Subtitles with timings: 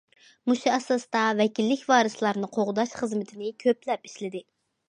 [0.51, 4.47] مۇشۇ ئاساستا، ۋەكىللىك ۋارىسلارنى قوغداش خىزمىتىنى كۆپلەپ ئىشلىدى.